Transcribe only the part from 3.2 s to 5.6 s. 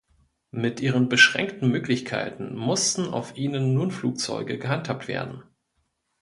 ihnen nun Flugzeuge gehandhabt werden.